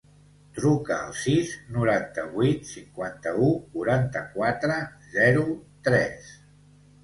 Truca 0.59 0.95
al 1.07 1.11
sis, 1.23 1.51
noranta-vuit, 1.75 2.65
cinquanta-u, 2.71 3.53
quaranta-quatre, 3.77 4.81
zero, 5.15 5.49
tres. 5.91 6.37